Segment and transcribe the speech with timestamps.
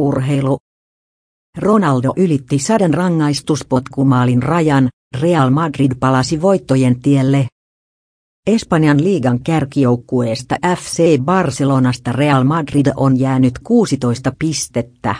[0.00, 0.58] Urheilu.
[1.58, 4.88] Ronaldo ylitti sadan rangaistuspotkumaalin rajan,
[5.20, 7.48] Real Madrid palasi voittojen tielle.
[8.46, 15.14] Espanjan liigan kärkijoukkueesta FC Barcelonasta Real Madrid on jäänyt 16 pistettä.